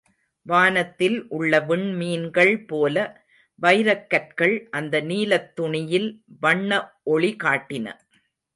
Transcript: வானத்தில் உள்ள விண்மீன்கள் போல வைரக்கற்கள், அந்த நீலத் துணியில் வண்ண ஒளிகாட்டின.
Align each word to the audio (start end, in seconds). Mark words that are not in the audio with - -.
வானத்தில் 0.45 1.17
உள்ள 1.29 1.59
விண்மீன்கள் 1.59 2.53
போல 2.67 2.95
வைரக்கற்கள், 3.61 4.55
அந்த 4.71 5.01
நீலத் 5.01 5.51
துணியில் 5.55 6.09
வண்ண 6.39 6.71
ஒளிகாட்டின. 7.05 7.87